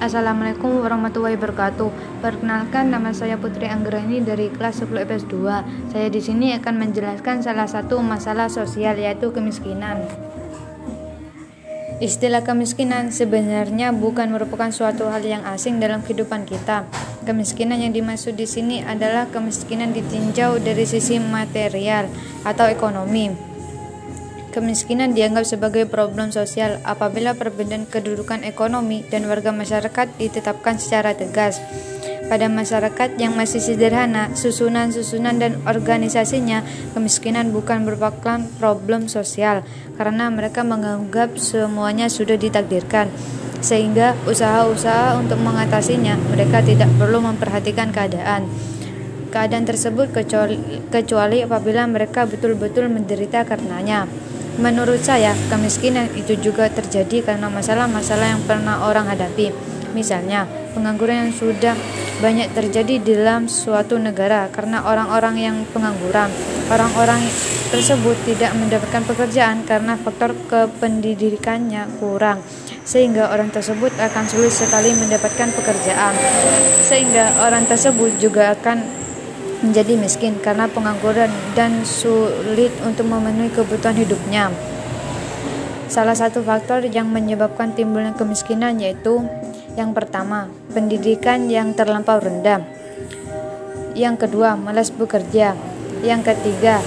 Assalamualaikum 0.00 0.80
warahmatullahi 0.80 1.36
wabarakatuh. 1.36 2.24
Perkenalkan 2.24 2.88
nama 2.88 3.12
saya 3.12 3.36
Putri 3.36 3.68
Anggreni 3.68 4.24
dari 4.24 4.48
kelas 4.48 4.80
10 4.80 4.96
IPS 4.96 5.28
2. 5.28 5.92
Saya 5.92 6.08
di 6.08 6.24
sini 6.24 6.56
akan 6.56 6.80
menjelaskan 6.80 7.44
salah 7.44 7.68
satu 7.68 8.00
masalah 8.00 8.48
sosial 8.48 8.96
yaitu 8.96 9.28
kemiskinan. 9.28 10.00
Istilah 12.00 12.40
kemiskinan 12.40 13.12
sebenarnya 13.12 13.92
bukan 13.92 14.32
merupakan 14.32 14.72
suatu 14.72 15.04
hal 15.12 15.20
yang 15.20 15.44
asing 15.44 15.76
dalam 15.76 16.00
kehidupan 16.00 16.48
kita. 16.48 16.88
Kemiskinan 17.28 17.84
yang 17.84 17.92
dimaksud 17.92 18.40
di 18.40 18.48
sini 18.48 18.80
adalah 18.80 19.28
kemiskinan 19.28 19.92
ditinjau 19.92 20.64
dari 20.64 20.88
sisi 20.88 21.20
material 21.20 22.08
atau 22.48 22.72
ekonomi. 22.72 23.49
Kemiskinan 24.50 25.14
dianggap 25.14 25.46
sebagai 25.46 25.86
problem 25.86 26.34
sosial 26.34 26.82
apabila 26.82 27.38
perbedaan 27.38 27.86
kedudukan 27.86 28.42
ekonomi 28.42 29.06
dan 29.06 29.30
warga 29.30 29.54
masyarakat 29.54 30.10
ditetapkan 30.18 30.74
secara 30.74 31.14
tegas. 31.14 31.62
Pada 32.26 32.50
masyarakat 32.50 33.14
yang 33.14 33.38
masih 33.38 33.62
sederhana, 33.62 34.34
susunan-susunan 34.34 35.38
dan 35.38 35.54
organisasinya, 35.70 36.66
kemiskinan 36.98 37.54
bukan 37.54 37.86
merupakan 37.86 38.42
problem 38.58 39.06
sosial 39.06 39.62
karena 39.94 40.26
mereka 40.34 40.66
menganggap 40.66 41.38
semuanya 41.38 42.10
sudah 42.10 42.34
ditakdirkan. 42.34 43.06
Sehingga 43.62 44.18
usaha-usaha 44.26 45.14
untuk 45.14 45.38
mengatasinya, 45.38 46.18
mereka 46.26 46.58
tidak 46.58 46.90
perlu 46.98 47.22
memperhatikan 47.22 47.94
keadaan 47.94 48.50
keadaan 49.30 49.62
tersebut 49.62 50.10
kecuali, 50.10 50.58
kecuali 50.90 51.46
apabila 51.46 51.86
mereka 51.86 52.26
betul-betul 52.26 52.90
menderita 52.90 53.46
karenanya. 53.46 54.10
Menurut 54.60 55.00
saya, 55.00 55.32
kemiskinan 55.48 56.12
itu 56.12 56.36
juga 56.36 56.68
terjadi 56.68 57.24
karena 57.24 57.48
masalah-masalah 57.48 58.36
yang 58.36 58.42
pernah 58.44 58.84
orang 58.84 59.08
hadapi. 59.08 59.56
Misalnya, 59.96 60.44
pengangguran 60.76 61.26
yang 61.26 61.32
sudah 61.32 61.72
banyak 62.20 62.52
terjadi 62.52 63.00
di 63.00 63.16
dalam 63.16 63.48
suatu 63.48 63.96
negara 63.96 64.52
karena 64.52 64.84
orang-orang 64.84 65.34
yang 65.40 65.56
pengangguran. 65.72 66.28
Orang-orang 66.68 67.24
tersebut 67.72 68.14
tidak 68.28 68.52
mendapatkan 68.52 69.00
pekerjaan 69.08 69.64
karena 69.64 69.96
faktor 69.96 70.36
kependidikannya 70.46 71.88
kurang 71.96 72.44
sehingga 72.84 73.30
orang 73.30 73.54
tersebut 73.54 73.94
akan 73.94 74.24
sulit 74.26 74.50
sekali 74.50 74.90
mendapatkan 74.90 75.54
pekerjaan 75.54 76.14
sehingga 76.82 77.46
orang 77.46 77.62
tersebut 77.70 78.18
juga 78.18 78.58
akan 78.58 78.99
menjadi 79.60 79.96
miskin 79.96 80.40
karena 80.40 80.68
pengangguran 80.68 81.28
dan 81.52 81.84
sulit 81.84 82.72
untuk 82.84 83.04
memenuhi 83.08 83.52
kebutuhan 83.52 83.96
hidupnya. 83.96 84.48
Salah 85.90 86.14
satu 86.14 86.40
faktor 86.40 86.86
yang 86.86 87.10
menyebabkan 87.10 87.74
timbulnya 87.74 88.14
kemiskinan 88.14 88.78
yaitu 88.78 89.26
yang 89.78 89.94
pertama, 89.94 90.50
pendidikan 90.74 91.46
yang 91.46 91.74
terlampau 91.74 92.18
rendah. 92.18 92.62
Yang 93.94 94.26
kedua, 94.26 94.58
malas 94.58 94.90
bekerja. 94.90 95.54
Yang 96.02 96.34
ketiga, 96.34 96.82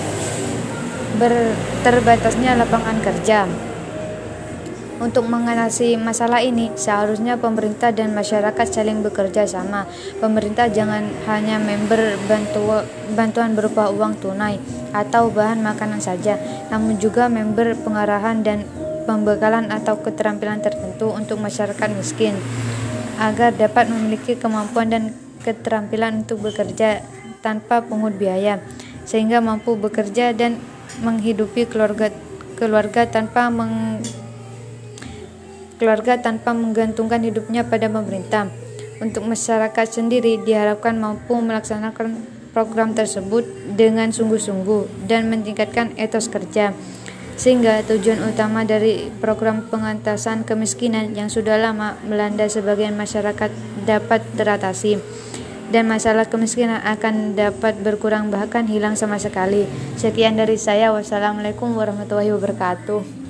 terbatasnya 1.84 2.60
lapangan 2.60 2.98
kerja. 3.00 3.48
Untuk 5.04 5.28
mengatasi 5.28 6.00
masalah 6.00 6.40
ini, 6.40 6.72
seharusnya 6.80 7.36
pemerintah 7.36 7.92
dan 7.92 8.16
masyarakat 8.16 8.64
saling 8.72 9.04
bekerja 9.04 9.44
sama. 9.44 9.84
Pemerintah 10.24 10.72
jangan 10.72 11.04
hanya 11.28 11.60
member 11.60 12.16
bantu, 12.24 12.88
bantuan 13.12 13.52
berupa 13.52 13.92
uang 13.92 14.24
tunai 14.24 14.64
atau 14.96 15.28
bahan 15.28 15.60
makanan 15.60 16.00
saja, 16.00 16.40
namun 16.72 16.96
juga 17.04 17.28
member 17.28 17.76
pengarahan 17.84 18.48
dan 18.48 18.64
pembekalan 19.04 19.68
atau 19.76 20.00
keterampilan 20.00 20.64
tertentu 20.64 21.12
untuk 21.12 21.36
masyarakat 21.44 21.90
miskin 22.00 22.40
agar 23.20 23.52
dapat 23.52 23.92
memiliki 23.92 24.40
kemampuan 24.40 24.88
dan 24.88 25.04
keterampilan 25.44 26.24
untuk 26.24 26.48
bekerja 26.48 27.04
tanpa 27.44 27.84
pungut 27.84 28.16
biaya 28.16 28.64
sehingga 29.04 29.44
mampu 29.44 29.76
bekerja 29.76 30.32
dan 30.32 30.56
menghidupi 31.04 31.68
keluarga 31.68 32.08
keluarga 32.56 33.04
tanpa 33.04 33.52
meng 33.52 34.00
keluarga 35.78 36.20
tanpa 36.20 36.54
menggantungkan 36.56 37.24
hidupnya 37.24 37.66
pada 37.66 37.90
pemerintah. 37.90 38.50
Untuk 39.02 39.26
masyarakat 39.28 39.88
sendiri 39.90 40.40
diharapkan 40.42 40.96
mampu 40.96 41.36
melaksanakan 41.36 42.24
program 42.54 42.94
tersebut 42.94 43.44
dengan 43.74 44.14
sungguh-sungguh 44.14 45.10
dan 45.10 45.28
meningkatkan 45.28 45.98
etos 45.98 46.30
kerja. 46.30 46.72
Sehingga 47.34 47.82
tujuan 47.90 48.22
utama 48.30 48.62
dari 48.62 49.10
program 49.18 49.66
pengentasan 49.66 50.46
kemiskinan 50.46 51.18
yang 51.18 51.34
sudah 51.34 51.58
lama 51.58 51.98
melanda 52.06 52.46
sebagian 52.46 52.94
masyarakat 52.94 53.50
dapat 53.90 54.22
teratasi 54.38 55.02
dan 55.74 55.90
masalah 55.90 56.30
kemiskinan 56.30 56.86
akan 56.86 57.34
dapat 57.34 57.74
berkurang 57.82 58.30
bahkan 58.30 58.70
hilang 58.70 58.94
sama 58.94 59.18
sekali. 59.18 59.66
Sekian 59.98 60.38
dari 60.38 60.62
saya. 60.62 60.94
Wassalamualaikum 60.94 61.74
warahmatullahi 61.74 62.30
wabarakatuh. 62.30 63.23